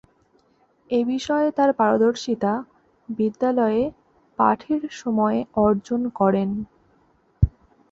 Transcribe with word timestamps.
এ 0.89 0.99
বিষয়ে 1.07 1.47
তার 1.57 1.71
পারদর্শিতা 1.73 2.53
বিদ্যালয়ে 3.09 3.83
পাঠের 4.39 4.81
সময়ে 4.99 5.39
অর্জন 5.57 6.01
করেন। 6.19 6.49